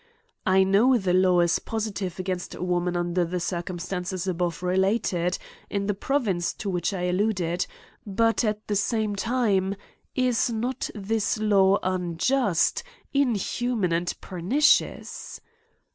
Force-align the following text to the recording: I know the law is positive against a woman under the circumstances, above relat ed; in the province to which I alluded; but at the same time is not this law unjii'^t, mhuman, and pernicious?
I 0.47 0.63
know 0.63 0.97
the 0.97 1.13
law 1.13 1.41
is 1.41 1.59
positive 1.59 2.17
against 2.17 2.55
a 2.55 2.63
woman 2.63 2.97
under 2.97 3.23
the 3.23 3.39
circumstances, 3.39 4.25
above 4.25 4.61
relat 4.61 5.13
ed; 5.13 5.37
in 5.69 5.85
the 5.85 5.93
province 5.93 6.53
to 6.55 6.71
which 6.71 6.91
I 6.91 7.03
alluded; 7.03 7.67
but 8.03 8.43
at 8.43 8.65
the 8.65 8.75
same 8.75 9.15
time 9.15 9.75
is 10.15 10.49
not 10.49 10.89
this 10.95 11.37
law 11.37 11.77
unjii'^t, 11.83 12.81
mhuman, 13.13 13.93
and 13.95 14.19
pernicious? 14.21 15.39